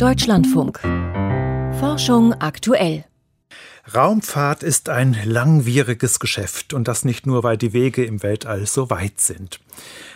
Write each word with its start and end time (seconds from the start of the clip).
Deutschlandfunk. 0.00 0.80
Forschung 1.78 2.32
aktuell. 2.32 3.04
Raumfahrt 3.94 4.62
ist 4.62 4.88
ein 4.88 5.14
langwieriges 5.26 6.18
Geschäft 6.18 6.72
und 6.72 6.88
das 6.88 7.04
nicht 7.04 7.26
nur, 7.26 7.42
weil 7.42 7.58
die 7.58 7.74
Wege 7.74 8.06
im 8.06 8.22
Weltall 8.22 8.64
so 8.64 8.88
weit 8.88 9.20
sind. 9.20 9.60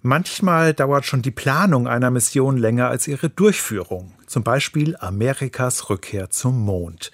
Manchmal 0.00 0.72
dauert 0.72 1.04
schon 1.04 1.20
die 1.20 1.30
Planung 1.30 1.88
einer 1.88 2.10
Mission 2.10 2.56
länger 2.56 2.88
als 2.88 3.06
ihre 3.06 3.28
Durchführung. 3.28 4.14
Zum 4.26 4.42
Beispiel 4.42 4.96
Amerikas 4.98 5.88
Rückkehr 5.88 6.30
zum 6.30 6.60
Mond. 6.64 7.12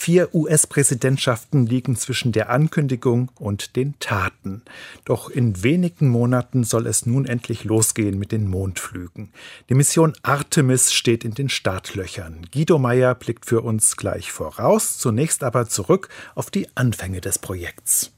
Vier 0.00 0.34
US-Präsidentschaften 0.34 1.66
liegen 1.66 1.94
zwischen 1.94 2.32
der 2.32 2.48
Ankündigung 2.48 3.30
und 3.38 3.76
den 3.76 3.98
Taten. 3.98 4.62
Doch 5.04 5.28
in 5.28 5.62
wenigen 5.62 6.08
Monaten 6.08 6.64
soll 6.64 6.86
es 6.86 7.04
nun 7.04 7.26
endlich 7.26 7.64
losgehen 7.64 8.18
mit 8.18 8.32
den 8.32 8.48
Mondflügen. 8.48 9.30
Die 9.68 9.74
Mission 9.74 10.14
Artemis 10.22 10.94
steht 10.94 11.22
in 11.22 11.34
den 11.34 11.50
Startlöchern. 11.50 12.46
Guido 12.50 12.78
Meyer 12.78 13.14
blickt 13.14 13.44
für 13.44 13.60
uns 13.60 13.98
gleich 13.98 14.32
voraus, 14.32 14.96
zunächst 14.96 15.44
aber 15.44 15.68
zurück 15.68 16.08
auf 16.34 16.50
die 16.50 16.66
Anfänge 16.74 17.20
des 17.20 17.38
Projekts. 17.38 18.10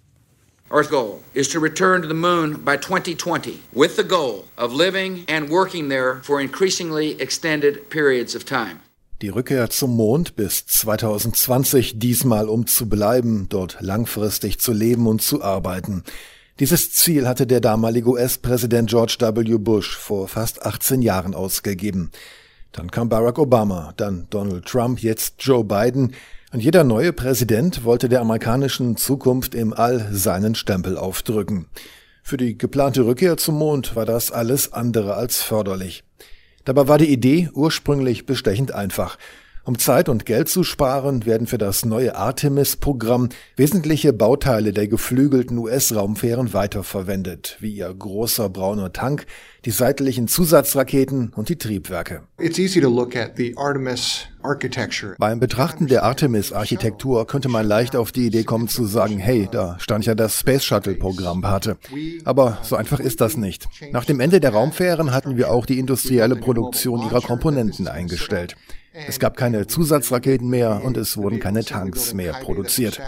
Our 0.73 0.85
goal 0.85 1.21
is 1.35 1.51
to 1.51 1.61
return 1.61 2.01
to 2.01 2.09
the 2.09 2.15
moon 2.15 2.65
by 2.65 2.79
2020 2.79 3.61
with 3.75 3.97
the 3.97 4.03
goal 4.03 4.47
of 4.57 4.73
living 4.73 5.27
and 5.29 5.51
working 5.51 5.91
there 5.91 6.23
for 6.23 6.41
increasingly 6.41 7.21
extended 7.21 7.91
periods 7.91 8.35
of 8.35 8.47
time. 8.47 8.81
Die 9.21 9.29
Rückkehr 9.29 9.69
zum 9.69 9.95
Mond 9.95 10.35
bis 10.35 10.65
2020, 10.65 11.98
diesmal 11.98 12.48
um 12.48 12.67
zu 12.67 12.89
bleiben, 12.89 13.48
dort 13.51 13.77
langfristig 13.81 14.61
zu 14.61 14.73
leben 14.73 15.07
und 15.07 15.21
zu 15.21 15.43
arbeiten. 15.43 16.05
Dieses 16.59 16.91
Ziel 16.91 17.29
hatte 17.29 17.47
der 17.47 17.61
damalige 17.61 18.09
US-Präsident 18.09 18.89
George 18.89 19.19
W. 19.20 19.59
Bush 19.59 19.95
vor 19.95 20.27
fast 20.27 20.65
18 20.65 21.03
Jahren 21.03 21.34
ausgegeben. 21.34 22.12
Dann 22.73 22.91
kam 22.91 23.11
Barack 23.11 23.39
Obama, 23.39 23.93
dann 23.98 24.27
Donald 24.31 24.65
Trump, 24.65 25.03
jetzt 25.03 25.34
Joe 25.41 25.65
Biden, 25.65 26.15
und 26.52 26.61
jeder 26.61 26.84
neue 26.84 27.12
Präsident 27.12 27.84
wollte 27.84 28.08
der 28.08 28.20
amerikanischen 28.20 28.97
Zukunft 28.97 29.55
im 29.55 29.72
All 29.72 30.08
seinen 30.12 30.55
Stempel 30.55 30.98
aufdrücken. 30.98 31.67
Für 32.22 32.36
die 32.36 32.56
geplante 32.56 33.05
Rückkehr 33.05 33.36
zum 33.36 33.59
Mond 33.59 33.97
war 33.97 34.06
das 34.06 34.31
alles 34.31 34.72
andere 34.72 35.14
als 35.14 35.42
förderlich. 35.42 36.05
Dabei 36.64 36.86
war 36.86 36.98
die 36.98 37.12
Idee 37.12 37.48
ursprünglich 37.53 38.27
bestechend 38.27 38.72
einfach. 38.72 39.19
Um 39.64 39.78
Zeit 39.78 40.09
und 40.09 40.27
Geld 40.27 40.48
zu 40.48 40.64
sparen, 40.64 41.25
werden 41.25 41.47
für 41.47 41.59
das 41.59 41.84
neue 41.84 42.17
Artemis-Programm 42.17 43.28
wesentliche 43.55 44.12
Bauteile 44.12 44.72
der 44.72 44.89
geflügelten 44.89 45.56
US-Raumfähren 45.56 46.53
weiterverwendet, 46.53 47.59
wie 47.61 47.77
ihr 47.77 47.94
großer 47.94 48.48
brauner 48.48 48.92
Tank, 48.92 49.25
die 49.64 49.70
seitlichen 49.70 50.27
Zusatzraketen 50.27 51.33
und 51.37 51.48
die 51.48 51.59
Triebwerke. 51.59 52.25
Beim 55.19 55.41
Betrachten 55.41 55.87
der 55.87 56.03
Artemis-Architektur 56.05 57.27
könnte 57.27 57.48
man 57.48 57.67
leicht 57.67 57.97
auf 57.97 58.12
die 58.12 58.27
Idee 58.27 58.45
kommen 58.45 58.69
zu 58.69 58.84
sagen, 58.84 59.19
hey, 59.19 59.49
da 59.51 59.77
stand 59.79 60.05
ja 60.07 60.15
das 60.15 60.41
Space 60.41 60.65
Shuttle-Programm 60.65 61.43
Pate. 61.43 61.77
Aber 62.25 62.59
so 62.62 62.77
einfach 62.77 63.01
ist 63.01 63.21
das 63.21 63.37
nicht. 63.37 63.69
Nach 63.93 64.05
dem 64.05 64.21
Ende 64.21 64.41
der 64.41 64.53
Raumfähren 64.53 65.12
hatten 65.12 65.37
wir 65.37 65.51
auch 65.51 65.67
die 65.67 65.79
industrielle 65.79 66.37
Produktion 66.37 67.03
ihrer 67.03 67.21
Komponenten 67.21 67.89
eingestellt. 67.89 68.57
Es 68.93 69.19
gab 69.19 69.37
keine 69.37 69.67
Zusatzraketen 69.67 70.48
mehr 70.48 70.83
und 70.85 70.97
es 70.97 71.17
wurden 71.17 71.41
keine 71.41 71.65
Tanks 71.65 72.12
mehr 72.12 72.35
produziert. 72.35 73.01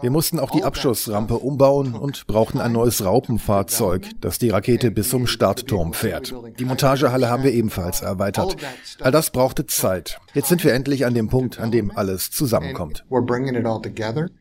Wir 0.00 0.10
mussten 0.10 0.38
auch 0.38 0.50
die 0.50 0.62
Abschussrampe 0.62 1.34
umbauen 1.34 1.94
und 1.94 2.26
brauchten 2.26 2.60
ein 2.60 2.72
neues 2.72 3.04
Raupenfahrzeug, 3.04 4.06
das 4.20 4.38
die 4.38 4.50
Rakete 4.50 4.90
bis 4.90 5.08
zum 5.08 5.26
Startturm 5.26 5.94
fährt. 5.94 6.32
Die 6.58 6.64
Montagehalle 6.64 7.28
haben 7.28 7.42
wir 7.42 7.52
ebenfalls 7.52 8.02
erweitert. 8.02 8.56
All 9.00 9.10
das 9.10 9.30
brauchte 9.30 9.66
Zeit. 9.66 10.20
Jetzt 10.34 10.48
sind 10.48 10.62
wir 10.62 10.74
endlich 10.74 11.06
an 11.06 11.14
dem 11.14 11.28
Punkt, 11.28 11.58
an 11.58 11.70
dem 11.70 11.90
alles 11.96 12.30
zusammenkommt. 12.30 13.04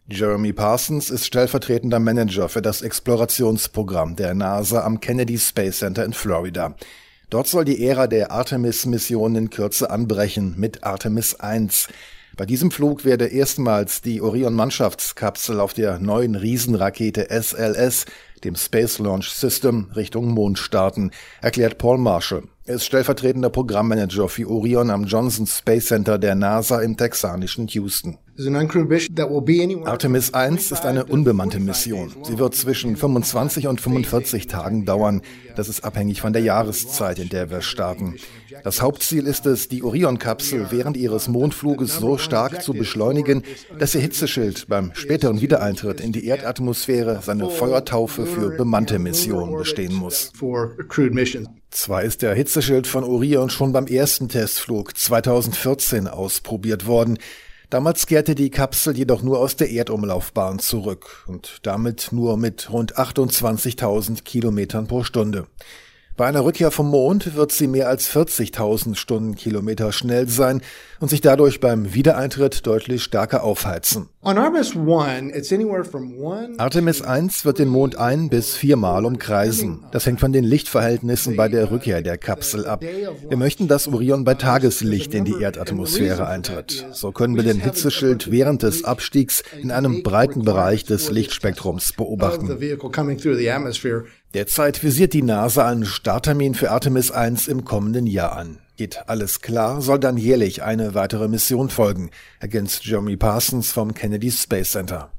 Jeremy 0.08 0.54
Parsons 0.54 1.10
ist 1.10 1.26
stellvertretender 1.26 2.00
Manager 2.00 2.48
für 2.48 2.62
das 2.62 2.82
Explorationsprogramm 2.82 4.16
der 4.16 4.34
NASA 4.34 4.84
am 4.84 5.00
Kennedy 5.00 5.38
Space 5.38 5.80
Center 5.80 6.06
in 6.06 6.14
Florida. 6.14 6.75
Dort 7.31 7.47
soll 7.47 7.64
die 7.64 7.88
Ära 7.88 8.08
der 8.08 8.30
Artemis-Mission 8.34 9.38
in 9.38 9.50
Kürze 9.50 9.90
anbrechen 9.90 10.56
mit 10.58 10.84
Artemis 10.84 11.40
1. 11.40 11.88
Bei 12.36 12.46
diesem 12.46 12.72
Flug 12.72 13.06
werde 13.06 13.28
erstmals 13.28 14.02
die 14.02 14.22
Orion-Mannschaftskapsel 14.22 15.62
auf 15.62 15.74
der 15.74 15.97
neuen 16.00 16.36
Riesenrakete 16.36 17.30
SLS, 17.30 18.06
dem 18.44 18.56
Space 18.56 19.00
Launch 19.00 19.29
System, 19.29 19.90
Richtung 19.96 20.29
Mond 20.29 20.59
starten, 20.59 21.12
erklärt 21.41 21.78
Paul 21.78 21.97
Marshall. 21.97 22.44
Er 22.63 22.75
ist 22.75 22.85
stellvertretender 22.85 23.50
Programmmanager 23.50 24.29
für 24.29 24.47
Orion 24.50 24.91
am 24.91 25.06
Johnson 25.06 25.47
Space 25.47 25.88
Center 25.88 26.19
der 26.19 26.35
NASA 26.35 26.81
im 26.81 26.96
texanischen 26.96 27.68
Houston. 27.68 28.18
Artemis 29.85 30.34
1 30.34 30.72
ist 30.72 30.85
eine 30.85 31.06
unbemannte 31.06 31.59
Mission. 31.59 32.12
Sie 32.24 32.40
wird 32.40 32.56
zwischen 32.56 32.96
25 32.96 33.68
und 33.68 33.81
45 33.81 34.47
Tagen 34.47 34.85
dauern. 34.85 35.22
Das 35.56 35.69
ist 35.69 35.84
abhängig 35.84 36.22
von 36.22 36.34
der 36.34 36.41
Jahreszeit, 36.41 37.19
in 37.19 37.30
der 37.30 37.50
wir 37.50 37.62
starten. 37.62 38.16
Das 38.63 38.81
Hauptziel 38.81 39.28
ist 39.28 39.46
es, 39.46 39.68
die 39.68 39.84
Orion-Kapsel 39.84 40.68
während 40.69 40.97
ihres 40.97 41.28
Mondfluges 41.28 41.97
so 41.97 42.18
stark 42.18 42.63
zu 42.63 42.74
beschleunigen, 42.74 43.44
dass 43.80 43.96
ihr 43.96 44.01
Hitzeschild 44.01 44.68
beim 44.68 44.91
späteren 44.94 45.41
Wiedereintritt 45.41 46.00
in 46.00 46.12
die 46.12 46.25
Erdatmosphäre 46.25 47.22
seine 47.22 47.50
Feuertaufe 47.50 48.25
für 48.34 48.52
bemannte 48.52 49.00
Missionen 49.00 49.58
bestehen 49.58 49.94
muss. 49.94 50.31
Zwar 51.69 52.03
ist 52.03 52.22
der 52.22 52.34
Hitzeschild 52.34 52.88
von 52.88 53.03
Orion 53.03 53.50
schon 53.50 53.72
beim 53.74 53.88
ersten 53.88 54.30
Testflug 54.30 54.97
2014 54.97 56.08
ausprobiert 56.08 56.86
worden, 56.86 57.18
Damals 57.72 58.06
kehrte 58.06 58.36
die 58.36 58.50
Kapsel 58.50 58.97
jedoch 58.97 59.24
nur 59.24 59.40
aus 59.40 59.56
der 59.56 59.72
Erdumlaufbahn 59.72 60.59
zurück 60.59 61.24
und 61.28 61.59
damit 61.62 62.09
nur 62.12 62.36
mit 62.36 62.69
rund 62.69 62.97
28.000 62.97 64.24
Kilometern 64.24 64.88
pro 64.88 65.06
Stunde. 65.06 65.48
Bei 66.18 66.28
einer 66.28 66.44
Rückkehr 66.44 66.72
vom 66.72 66.90
Mond 66.90 67.36
wird 67.36 67.52
sie 67.52 67.68
mehr 67.68 67.88
als 67.88 68.14
40.000 68.14 68.96
Stundenkilometer 68.96 69.92
schnell 69.92 70.28
sein 70.28 70.62
und 71.00 71.10
sich 71.10 71.22
dadurch 71.22 71.60
beim 71.60 71.94
Wiedereintritt 71.94 72.68
deutlich 72.68 73.02
stärker 73.02 73.44
aufheizen. 73.44 74.10
Artemis 76.60 77.02
1 77.02 77.44
wird 77.44 77.58
den 77.58 77.70
Mond 77.70 77.98
ein 77.98 78.30
bis 78.30 78.56
viermal 78.56 79.06
umkreisen. 79.06 79.84
Das 79.92 80.06
hängt 80.06 80.20
von 80.20 80.32
den 80.32 80.44
Lichtverhältnissen 80.44 81.36
bei 81.36 81.48
der 81.48 81.72
Rückkehr 81.72 82.04
der 82.04 82.20
Kapsel 82.20 82.68
ab. 82.68 82.84
Wir 82.84 83.38
möchten, 83.38 83.68
dass 83.68 83.88
Orion 83.88 84.24
bei 84.24 84.36
Tageslicht 84.36 85.16
in 85.16 85.26
die 85.26 85.42
Erdatmosphäre 85.42 86.28
eintritt. 86.28 86.86
So 86.92 87.12
können 87.12 87.36
wir 87.36 87.44
den 87.44 87.60
Hitzeschild 87.60 88.30
während 88.30 88.62
des 88.62 88.84
Abstiegs 88.84 89.44
in 89.60 89.72
einem 89.72 90.04
breiten 90.04 90.44
Bereich 90.44 90.84
des 90.84 91.10
Lichtspektrums 91.10 91.94
beobachten. 91.94 92.60
Derzeit 94.34 94.81
visiert 94.81 95.14
die 95.14 95.24
NASA 95.24 95.68
einen 95.68 95.86
Starttermin 95.86 96.56
für 96.56 96.72
Artemis 96.72 97.12
1 97.12 97.50
im 97.50 97.66
kommenden 97.66 98.08
Jahr 98.08 98.38
an. 98.38 98.59
Geht 98.81 99.08
alles 99.08 99.42
klar, 99.42 99.80
soll 99.80 100.00
dann 100.00 100.18
jährlich 100.18 100.64
eine 100.64 100.96
weitere 100.96 101.28
Mission 101.28 101.69
folgen, 101.69 102.09
ergänzt 102.40 102.84
Jeremy 102.84 103.16
Parsons 103.16 103.72
vom 103.72 103.94
Kennedy 103.94 104.31
Space 104.31 104.72
Center. 104.72 105.12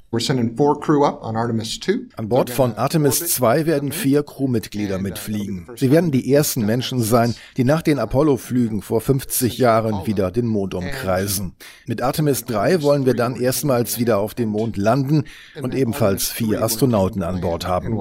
An 2.16 2.28
Bord 2.28 2.50
von 2.50 2.74
Artemis 2.74 3.20
2 3.20 3.66
werden 3.66 3.92
vier 3.92 4.24
Crewmitglieder 4.24 4.98
mitfliegen. 4.98 5.68
Sie 5.76 5.92
werden 5.92 6.10
die 6.10 6.34
ersten 6.34 6.66
Menschen 6.66 7.00
sein, 7.04 7.36
die 7.56 7.62
nach 7.62 7.82
den 7.82 8.00
Apollo-Flügen 8.00 8.82
vor 8.82 9.00
50 9.00 9.58
Jahren 9.58 10.08
wieder 10.08 10.32
den 10.32 10.48
Mond 10.48 10.74
umkreisen. 10.74 11.54
Mit 11.86 12.02
Artemis 12.02 12.44
3 12.46 12.82
wollen 12.82 13.06
wir 13.06 13.14
dann 13.14 13.36
erstmals 13.36 14.00
wieder 14.00 14.18
auf 14.18 14.34
dem 14.34 14.48
Mond 14.48 14.76
landen 14.76 15.22
und 15.62 15.72
ebenfalls 15.72 16.26
vier 16.26 16.64
Astronauten 16.64 17.22
an 17.22 17.40
Bord 17.40 17.68
haben. 17.68 17.96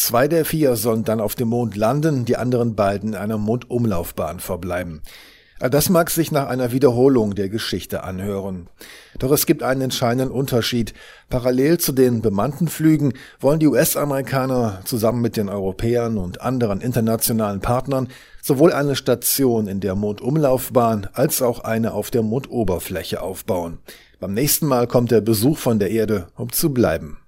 Zwei 0.00 0.28
der 0.28 0.44
vier 0.44 0.76
sollen 0.76 1.02
dann 1.02 1.20
auf 1.20 1.34
dem 1.34 1.48
Mond 1.48 1.74
landen, 1.74 2.24
die 2.24 2.36
anderen 2.36 2.76
beiden 2.76 3.14
in 3.14 3.14
einer 3.16 3.36
Mondumlaufbahn 3.36 4.38
verbleiben. 4.38 5.02
Das 5.58 5.88
mag 5.88 6.08
sich 6.10 6.30
nach 6.30 6.46
einer 6.46 6.70
Wiederholung 6.70 7.34
der 7.34 7.48
Geschichte 7.48 8.04
anhören. 8.04 8.68
Doch 9.18 9.32
es 9.32 9.44
gibt 9.44 9.64
einen 9.64 9.80
entscheidenden 9.80 10.30
Unterschied. 10.30 10.94
Parallel 11.30 11.78
zu 11.78 11.90
den 11.90 12.22
bemannten 12.22 12.68
Flügen 12.68 13.14
wollen 13.40 13.58
die 13.58 13.66
US-Amerikaner 13.66 14.82
zusammen 14.84 15.20
mit 15.20 15.36
den 15.36 15.48
Europäern 15.48 16.16
und 16.16 16.42
anderen 16.42 16.80
internationalen 16.80 17.58
Partnern 17.58 18.06
sowohl 18.40 18.72
eine 18.72 18.94
Station 18.94 19.66
in 19.66 19.80
der 19.80 19.96
Mondumlaufbahn 19.96 21.08
als 21.12 21.42
auch 21.42 21.64
eine 21.64 21.92
auf 21.92 22.12
der 22.12 22.22
Mondoberfläche 22.22 23.20
aufbauen. 23.20 23.78
Beim 24.20 24.32
nächsten 24.32 24.66
Mal 24.66 24.86
kommt 24.86 25.10
der 25.10 25.22
Besuch 25.22 25.58
von 25.58 25.80
der 25.80 25.90
Erde, 25.90 26.28
um 26.36 26.52
zu 26.52 26.72
bleiben. 26.72 27.18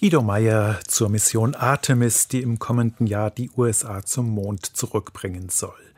Guido 0.00 0.22
Meyer 0.22 0.80
zur 0.88 1.10
Mission 1.10 1.54
Artemis, 1.54 2.26
die 2.26 2.40
im 2.40 2.58
kommenden 2.58 3.06
Jahr 3.06 3.30
die 3.30 3.50
USA 3.54 4.02
zum 4.02 4.30
Mond 4.30 4.64
zurückbringen 4.64 5.50
soll. 5.50 5.89